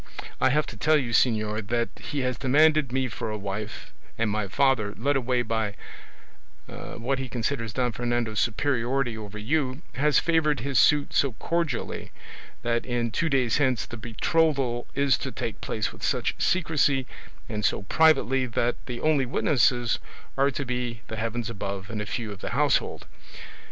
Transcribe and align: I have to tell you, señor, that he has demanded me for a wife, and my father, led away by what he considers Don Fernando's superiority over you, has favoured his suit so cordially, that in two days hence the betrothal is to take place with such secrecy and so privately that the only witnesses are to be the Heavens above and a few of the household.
I 0.41 0.49
have 0.49 0.65
to 0.65 0.75
tell 0.77 0.97
you, 0.97 1.11
señor, 1.11 1.67
that 1.67 1.89
he 1.99 2.21
has 2.21 2.35
demanded 2.35 2.91
me 2.91 3.07
for 3.07 3.29
a 3.29 3.37
wife, 3.37 3.93
and 4.17 4.31
my 4.31 4.47
father, 4.47 4.95
led 4.97 5.15
away 5.15 5.43
by 5.43 5.75
what 6.65 7.19
he 7.19 7.29
considers 7.29 7.71
Don 7.71 7.91
Fernando's 7.91 8.39
superiority 8.39 9.15
over 9.15 9.37
you, 9.37 9.83
has 9.93 10.17
favoured 10.17 10.61
his 10.61 10.79
suit 10.79 11.13
so 11.13 11.33
cordially, 11.33 12.09
that 12.63 12.83
in 12.83 13.11
two 13.11 13.29
days 13.29 13.57
hence 13.57 13.85
the 13.85 13.95
betrothal 13.95 14.87
is 14.95 15.19
to 15.19 15.31
take 15.31 15.61
place 15.61 15.93
with 15.93 16.01
such 16.01 16.33
secrecy 16.39 17.05
and 17.47 17.63
so 17.63 17.83
privately 17.83 18.47
that 18.47 18.77
the 18.87 19.01
only 19.01 19.27
witnesses 19.27 19.99
are 20.35 20.49
to 20.49 20.65
be 20.65 21.01
the 21.09 21.15
Heavens 21.17 21.47
above 21.47 21.91
and 21.91 22.01
a 22.01 22.07
few 22.07 22.31
of 22.31 22.41
the 22.41 22.49
household. 22.57 23.05